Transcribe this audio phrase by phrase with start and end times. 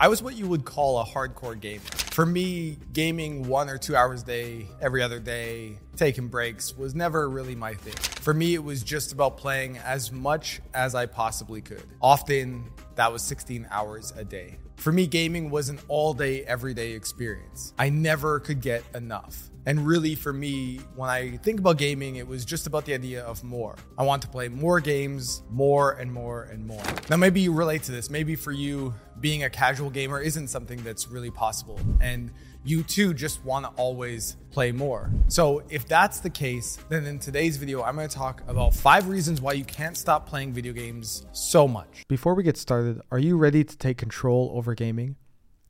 [0.00, 1.82] I was what you would call a hardcore gamer.
[2.10, 6.94] For me, gaming one or two hours a day, every other day, taking breaks was
[6.96, 7.94] never really my thing.
[8.20, 11.84] For me, it was just about playing as much as I possibly could.
[12.02, 12.64] Often,
[12.96, 14.58] that was 16 hours a day.
[14.76, 17.72] For me, gaming was an all day, everyday experience.
[17.78, 19.50] I never could get enough.
[19.66, 23.24] And really, for me, when I think about gaming, it was just about the idea
[23.24, 23.76] of more.
[23.96, 26.82] I want to play more games, more and more and more.
[27.08, 28.10] Now, maybe you relate to this.
[28.10, 31.78] Maybe for you, being a casual gamer isn't something that's really possible.
[32.00, 32.30] And
[32.64, 35.10] you too just want to always play more.
[35.28, 39.08] So, if that's the case, then in today's video, I'm going to talk about five
[39.08, 42.04] reasons why you can't stop playing video games so much.
[42.08, 45.16] Before we get started, are you ready to take control over gaming?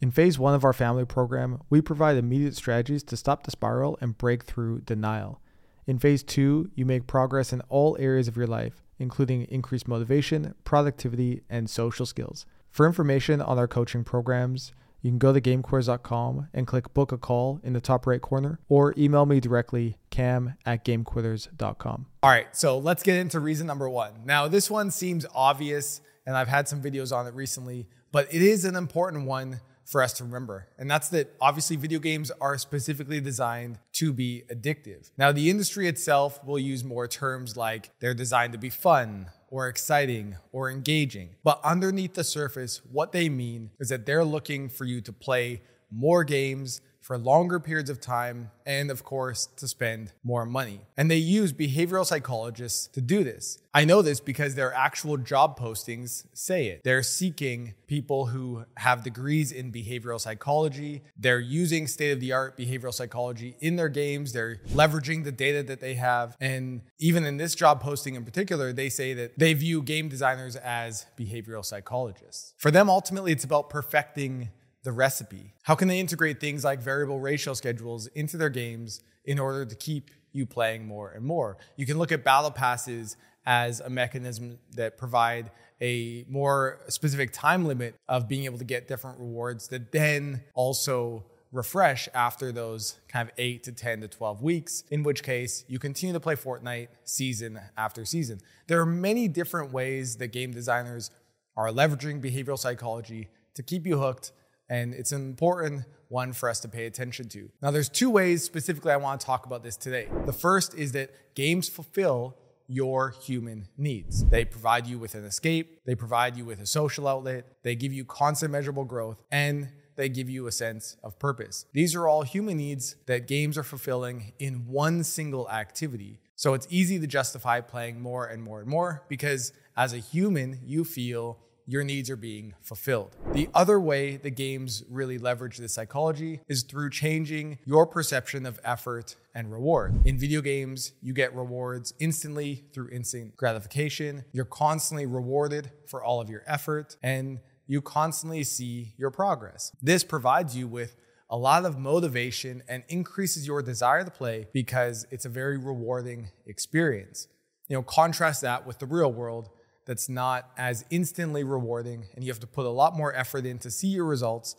[0.00, 3.98] In phase one of our family program, we provide immediate strategies to stop the spiral
[4.00, 5.40] and break through denial.
[5.86, 10.54] In phase two, you make progress in all areas of your life, including increased motivation,
[10.64, 12.46] productivity, and social skills.
[12.70, 17.18] For information on our coaching programs, you can go to gamequitters.com and click book a
[17.18, 22.06] call in the top right corner or email me directly cam at gamequitters.com.
[22.22, 24.12] All right, so let's get into reason number one.
[24.24, 28.42] Now, this one seems obvious, and I've had some videos on it recently, but it
[28.42, 30.68] is an important one for us to remember.
[30.78, 35.10] And that's that obviously video games are specifically designed to be addictive.
[35.18, 39.68] Now, the industry itself will use more terms like they're designed to be fun or
[39.68, 41.30] exciting or engaging.
[41.42, 45.62] But underneath the surface, what they mean is that they're looking for you to play
[45.90, 50.82] more games for longer periods of time, and of course, to spend more money.
[50.96, 53.58] And they use behavioral psychologists to do this.
[53.74, 56.82] I know this because their actual job postings say it.
[56.84, 61.02] They're seeking people who have degrees in behavioral psychology.
[61.16, 64.32] They're using state of the art behavioral psychology in their games.
[64.32, 66.36] They're leveraging the data that they have.
[66.40, 70.54] And even in this job posting in particular, they say that they view game designers
[70.54, 72.54] as behavioral psychologists.
[72.56, 74.50] For them, ultimately, it's about perfecting
[74.82, 75.54] the recipe?
[75.62, 79.74] How can they integrate things like variable ratio schedules into their games in order to
[79.74, 81.58] keep you playing more and more?
[81.76, 83.16] You can look at battle passes
[83.46, 85.50] as a mechanism that provide
[85.80, 91.24] a more specific time limit of being able to get different rewards that then also
[91.52, 95.78] refresh after those kind of 8 to 10 to 12 weeks, in which case you
[95.78, 98.40] continue to play Fortnite season after season.
[98.68, 101.10] There are many different ways that game designers
[101.56, 104.32] are leveraging behavioral psychology to keep you hooked
[104.70, 107.50] and it's an important one for us to pay attention to.
[107.60, 110.08] Now, there's two ways specifically I want to talk about this today.
[110.24, 112.36] The first is that games fulfill
[112.66, 114.24] your human needs.
[114.24, 117.92] They provide you with an escape, they provide you with a social outlet, they give
[117.92, 121.66] you constant measurable growth, and they give you a sense of purpose.
[121.72, 126.20] These are all human needs that games are fulfilling in one single activity.
[126.36, 130.60] So it's easy to justify playing more and more and more because as a human,
[130.64, 131.38] you feel
[131.70, 133.16] your needs are being fulfilled.
[133.32, 138.58] The other way the games really leverage this psychology is through changing your perception of
[138.64, 140.00] effort and reward.
[140.04, 144.24] In video games, you get rewards instantly through instant gratification.
[144.32, 147.38] You're constantly rewarded for all of your effort and
[147.68, 149.70] you constantly see your progress.
[149.80, 150.96] This provides you with
[151.30, 156.30] a lot of motivation and increases your desire to play because it's a very rewarding
[156.46, 157.28] experience.
[157.68, 159.50] You know, contrast that with the real world
[159.90, 163.58] that's not as instantly rewarding, and you have to put a lot more effort in
[163.58, 164.54] to see your results.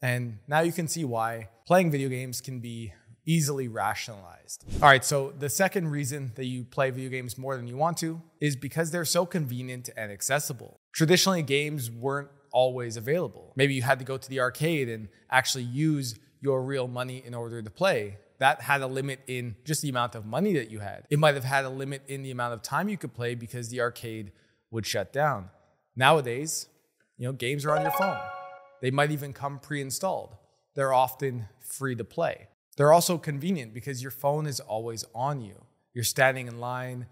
[0.00, 2.92] And now you can see why playing video games can be
[3.26, 4.64] easily rationalized.
[4.80, 7.96] All right, so the second reason that you play video games more than you want
[7.98, 10.78] to is because they're so convenient and accessible.
[10.92, 13.54] Traditionally, games weren't always available.
[13.56, 17.34] Maybe you had to go to the arcade and actually use your real money in
[17.34, 18.18] order to play.
[18.38, 21.06] That had a limit in just the amount of money that you had.
[21.10, 23.68] It might have had a limit in the amount of time you could play because
[23.70, 24.30] the arcade
[24.76, 25.48] would shut down.
[25.96, 26.68] Nowadays,
[27.16, 28.18] you know, games are on your phone.
[28.82, 30.36] They might even come pre-installed.
[30.74, 32.48] They're often free to play.
[32.76, 35.54] They're also convenient because your phone is always on you.
[35.94, 37.06] You're standing in line,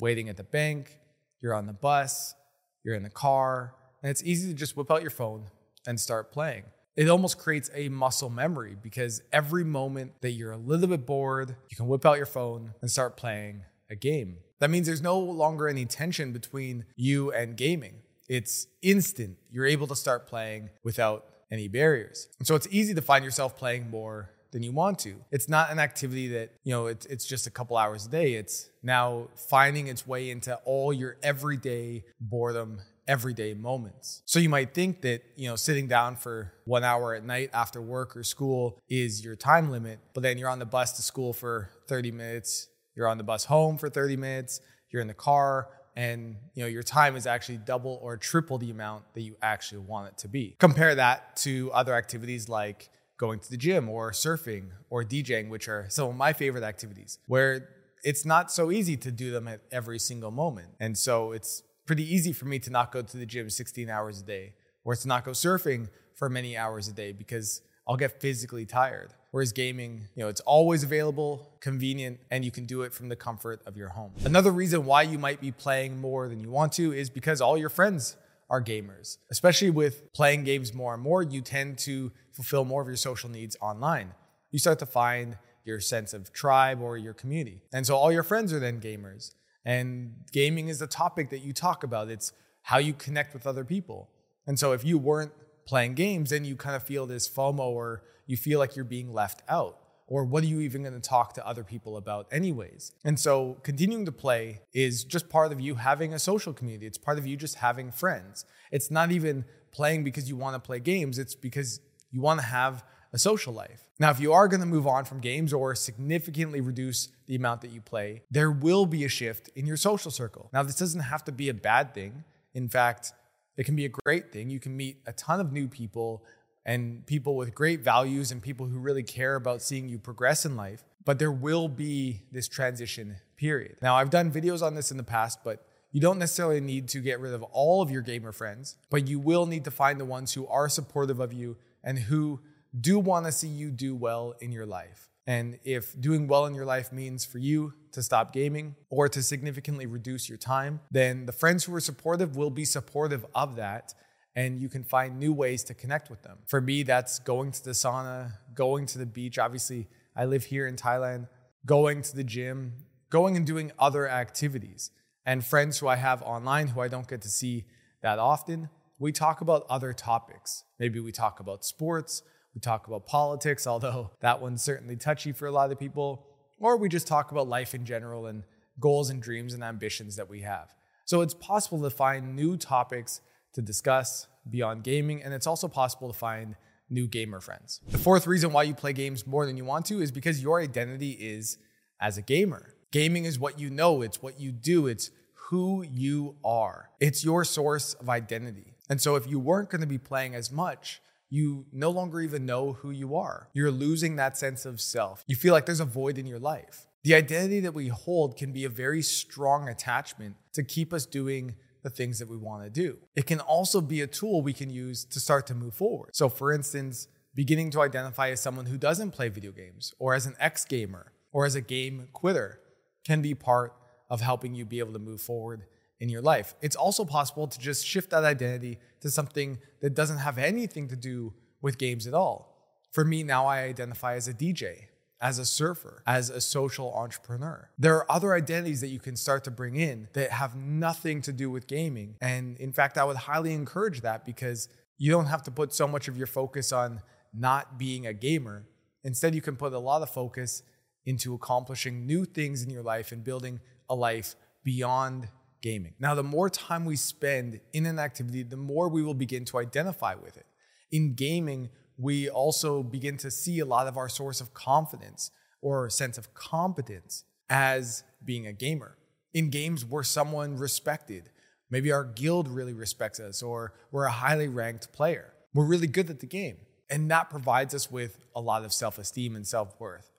[0.00, 0.98] waiting at the bank,
[1.40, 2.34] you're on the bus,
[2.82, 5.44] you're in the car, and it's easy to just whip out your phone
[5.86, 6.64] and start playing.
[6.96, 11.54] It almost creates a muscle memory because every moment that you're a little bit bored,
[11.70, 14.38] you can whip out your phone and start playing a game.
[14.60, 17.94] That means there's no longer any tension between you and gaming.
[18.28, 19.36] It's instant.
[19.50, 22.28] You're able to start playing without any barriers.
[22.38, 25.16] And so it's easy to find yourself playing more than you want to.
[25.30, 28.34] It's not an activity that, you know, it's, it's just a couple hours a day.
[28.34, 34.22] It's now finding its way into all your everyday boredom everyday moments.
[34.24, 37.80] So you might think that, you know, sitting down for 1 hour at night after
[37.80, 41.32] work or school is your time limit, but then you're on the bus to school
[41.32, 44.60] for 30 minutes, you're on the bus home for 30 minutes,
[44.90, 48.70] you're in the car and you know your time is actually double or triple the
[48.70, 50.56] amount that you actually want it to be.
[50.58, 55.68] Compare that to other activities like going to the gym or surfing or DJing, which
[55.68, 57.68] are some of my favorite activities, where
[58.02, 60.68] it's not so easy to do them at every single moment.
[60.80, 64.20] And so it's pretty easy for me to not go to the gym 16 hours
[64.20, 64.54] a day
[64.84, 69.14] or to not go surfing for many hours a day because I'll get physically tired.
[69.34, 73.16] Whereas gaming, you know, it's always available, convenient, and you can do it from the
[73.16, 74.12] comfort of your home.
[74.24, 77.58] Another reason why you might be playing more than you want to is because all
[77.58, 78.16] your friends
[78.48, 79.18] are gamers.
[79.32, 83.28] Especially with playing games more and more, you tend to fulfill more of your social
[83.28, 84.14] needs online.
[84.52, 87.60] You start to find your sense of tribe or your community.
[87.72, 89.32] And so all your friends are then gamers.
[89.64, 92.08] And gaming is the topic that you talk about.
[92.08, 92.30] It's
[92.62, 94.10] how you connect with other people.
[94.46, 95.32] And so if you weren't
[95.66, 99.12] playing games, then you kind of feel this FOMO or you feel like you're being
[99.12, 99.78] left out.
[100.06, 102.92] Or what are you even going to talk to other people about, anyways?
[103.04, 106.86] And so, continuing to play is just part of you having a social community.
[106.86, 108.44] It's part of you just having friends.
[108.70, 111.80] It's not even playing because you want to play games, it's because
[112.10, 112.84] you want to have
[113.14, 113.88] a social life.
[113.98, 117.60] Now, if you are going to move on from games or significantly reduce the amount
[117.62, 120.50] that you play, there will be a shift in your social circle.
[120.52, 122.24] Now, this doesn't have to be a bad thing.
[122.54, 123.12] In fact,
[123.56, 124.50] it can be a great thing.
[124.50, 126.24] You can meet a ton of new people
[126.64, 130.56] and people with great values and people who really care about seeing you progress in
[130.56, 130.84] life.
[131.04, 133.76] But there will be this transition period.
[133.82, 137.00] Now, I've done videos on this in the past, but you don't necessarily need to
[137.00, 140.04] get rid of all of your gamer friends, but you will need to find the
[140.04, 142.40] ones who are supportive of you and who
[142.78, 145.10] do want to see you do well in your life.
[145.26, 149.22] And if doing well in your life means for you to stop gaming or to
[149.22, 153.94] significantly reduce your time, then the friends who are supportive will be supportive of that.
[154.36, 156.38] And you can find new ways to connect with them.
[156.46, 159.38] For me, that's going to the sauna, going to the beach.
[159.38, 159.86] Obviously,
[160.16, 161.28] I live here in Thailand,
[161.66, 162.72] going to the gym,
[163.10, 164.90] going and doing other activities.
[165.24, 167.64] And friends who I have online who I don't get to see
[168.02, 170.64] that often, we talk about other topics.
[170.78, 172.22] Maybe we talk about sports,
[172.54, 176.26] we talk about politics, although that one's certainly touchy for a lot of people,
[176.58, 178.44] or we just talk about life in general and
[178.80, 180.74] goals and dreams and ambitions that we have.
[181.04, 183.20] So it's possible to find new topics
[183.54, 186.56] to discuss beyond gaming, and it's also possible to find
[186.90, 187.80] new gamer friends.
[187.88, 190.60] The fourth reason why you play games more than you want to is because your
[190.60, 191.58] identity is
[192.00, 192.74] as a gamer.
[192.90, 195.10] Gaming is what you know, it's what you do, it's
[195.48, 196.90] who you are.
[197.00, 198.74] It's your source of identity.
[198.88, 202.46] And so if you weren't going to be playing as much, you no longer even
[202.46, 203.48] know who you are.
[203.52, 205.24] You're losing that sense of self.
[205.26, 206.86] You feel like there's a void in your life.
[207.02, 211.56] The identity that we hold can be a very strong attachment to keep us doing
[211.84, 212.98] the things that we want to do.
[213.14, 216.10] It can also be a tool we can use to start to move forward.
[216.16, 220.26] So, for instance, beginning to identify as someone who doesn't play video games, or as
[220.26, 222.58] an ex gamer, or as a game quitter
[223.06, 223.74] can be part
[224.08, 225.64] of helping you be able to move forward
[226.00, 226.54] in your life.
[226.62, 230.96] It's also possible to just shift that identity to something that doesn't have anything to
[230.96, 232.54] do with games at all.
[232.92, 234.86] For me, now I identify as a DJ,
[235.20, 237.70] as a surfer, as a social entrepreneur.
[237.78, 241.32] There are other identities that you can start to bring in that have nothing to
[241.32, 242.16] do with gaming.
[242.20, 244.68] And in fact, I would highly encourage that because
[244.98, 247.00] you don't have to put so much of your focus on
[247.32, 248.66] not being a gamer.
[249.02, 250.62] Instead, you can put a lot of focus
[251.06, 255.28] into accomplishing new things in your life and building a life beyond
[255.62, 255.94] gaming.
[255.98, 259.58] Now, the more time we spend in an activity, the more we will begin to
[259.58, 260.46] identify with it.
[260.92, 265.88] In gaming, we also begin to see a lot of our source of confidence or
[265.88, 268.96] sense of competence as being a gamer.
[269.32, 271.30] In games, we're someone respected.
[271.70, 275.32] Maybe our guild really respects us, or we're a highly ranked player.
[275.52, 276.58] We're really good at the game.
[276.90, 280.10] And that provides us with a lot of self esteem and self worth.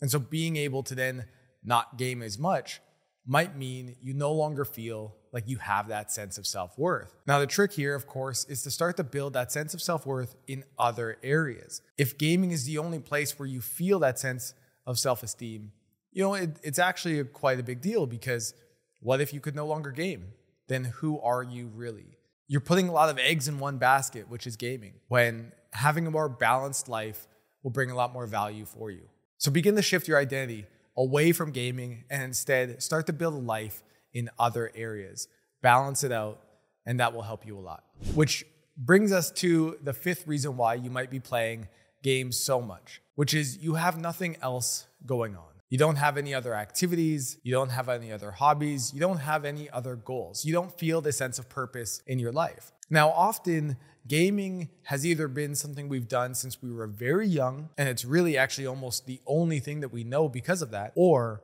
[0.00, 1.26] And so being able to then
[1.64, 2.80] not game as much
[3.28, 7.14] might mean you no longer feel like you have that sense of self worth.
[7.26, 10.06] Now, the trick here, of course, is to start to build that sense of self
[10.06, 11.82] worth in other areas.
[11.98, 14.54] If gaming is the only place where you feel that sense
[14.86, 15.72] of self esteem,
[16.10, 18.54] you know, it, it's actually a, quite a big deal because
[19.00, 20.32] what if you could no longer game?
[20.68, 22.16] Then who are you really?
[22.46, 26.10] You're putting a lot of eggs in one basket, which is gaming, when having a
[26.10, 27.28] more balanced life
[27.62, 29.02] will bring a lot more value for you.
[29.36, 30.66] So begin to shift your identity
[30.98, 35.28] away from gaming and instead start to build a life in other areas.
[35.62, 36.40] Balance it out,
[36.84, 37.84] and that will help you a lot.
[38.14, 38.44] Which
[38.76, 41.68] brings us to the fifth reason why you might be playing
[42.02, 45.44] games so much, which is you have nothing else going on.
[45.70, 49.44] You don't have any other activities, you don't have any other hobbies, you don't have
[49.44, 50.44] any other goals.
[50.44, 52.72] You don't feel the sense of purpose in your life.
[52.90, 53.76] Now, often
[54.08, 58.36] gaming has either been something we've done since we were very young, and it's really
[58.36, 61.42] actually almost the only thing that we know because of that, or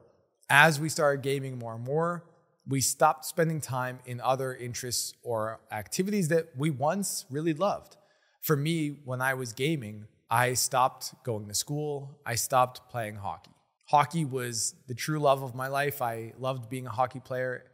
[0.48, 2.24] as we started gaming more and more,
[2.66, 7.96] we stopped spending time in other interests or activities that we once really loved.
[8.40, 13.50] For me, when I was gaming, I stopped going to school, I stopped playing hockey.
[13.86, 16.00] Hockey was the true love of my life.
[16.00, 17.64] I loved being a hockey player.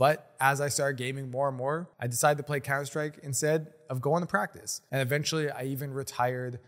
[0.00, 3.74] But as I started gaming more and more, I decided to play Counter Strike instead
[3.90, 4.80] of going to practice.
[4.90, 6.58] And eventually, I even retired.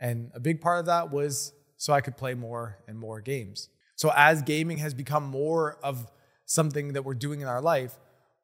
[0.00, 3.68] And a big part of that was so I could play more and more games.
[3.94, 6.10] So, as gaming has become more of
[6.44, 8.00] something that we're doing in our life,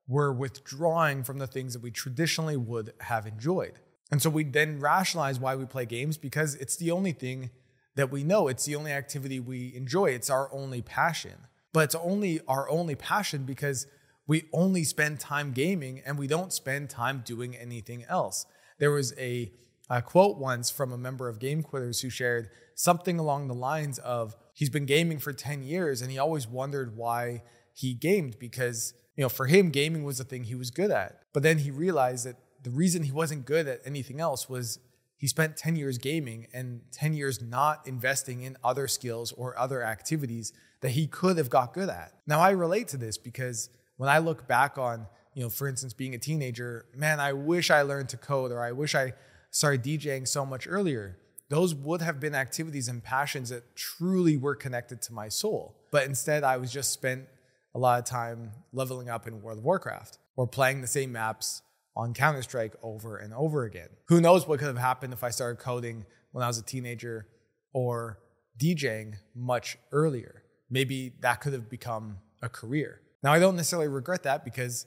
[0.06, 3.80] we're withdrawing from the things that we traditionally would have enjoyed.
[4.12, 7.50] And so we then rationalize why we play games because it's the only thing
[7.96, 8.46] that we know.
[8.46, 10.10] It's the only activity we enjoy.
[10.10, 11.48] It's our only passion.
[11.72, 13.88] But it's only our only passion because
[14.28, 18.46] we only spend time gaming and we don't spend time doing anything else.
[18.78, 19.50] There was a,
[19.90, 23.98] a quote once from a member of Game Quitters who shared something along the lines
[23.98, 27.42] of he's been gaming for 10 years and he always wondered why
[27.72, 31.22] he gamed because you know for him gaming was the thing he was good at
[31.32, 34.78] but then he realized that the reason he wasn't good at anything else was
[35.16, 39.82] he spent 10 years gaming and 10 years not investing in other skills or other
[39.82, 44.08] activities that he could have got good at now i relate to this because when
[44.08, 47.82] i look back on you know for instance being a teenager man i wish i
[47.82, 49.12] learned to code or i wish i
[49.50, 51.18] started djing so much earlier
[51.50, 56.06] those would have been activities and passions that truly were connected to my soul but
[56.06, 57.26] instead i was just spent
[57.74, 61.62] a lot of time leveling up in World of Warcraft or playing the same maps
[61.96, 63.88] on Counter Strike over and over again.
[64.08, 67.26] Who knows what could have happened if I started coding when I was a teenager
[67.72, 68.18] or
[68.58, 70.42] DJing much earlier?
[70.70, 73.00] Maybe that could have become a career.
[73.22, 74.86] Now, I don't necessarily regret that because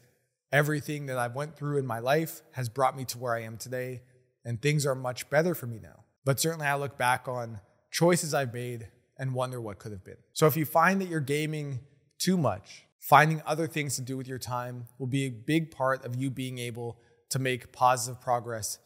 [0.52, 3.58] everything that I've went through in my life has brought me to where I am
[3.58, 4.02] today
[4.46, 6.04] and things are much better for me now.
[6.26, 7.60] But certainly I look back on
[7.92, 10.18] choices I've made and wonder what could have been.
[10.34, 11.80] So if you find that you're gaming
[12.20, 16.06] too much, finding other things to do with your time will be a big part
[16.06, 18.80] of you being able to make positive progress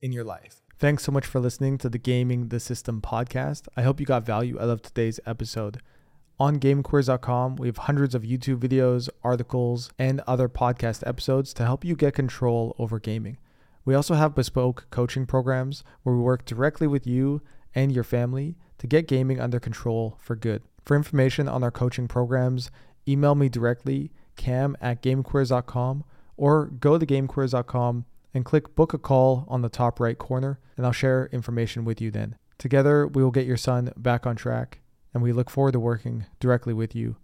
[0.00, 0.60] in your life.
[0.78, 3.68] Thanks so much for listening to the Gaming the System podcast.
[3.76, 5.80] I hope you got value out of today's episode.
[6.42, 11.84] On GameQuitters.com, we have hundreds of YouTube videos, articles, and other podcast episodes to help
[11.84, 13.38] you get control over gaming.
[13.84, 17.42] We also have bespoke coaching programs where we work directly with you
[17.76, 20.64] and your family to get gaming under control for good.
[20.84, 22.72] For information on our coaching programs,
[23.06, 26.02] email me directly, cam at gamequitters.com,
[26.36, 30.86] or go to gamequitters.com and click book a call on the top right corner, and
[30.86, 32.34] I'll share information with you then.
[32.58, 34.80] Together, we will get your son back on track,
[35.14, 37.16] and we look forward to working directly with you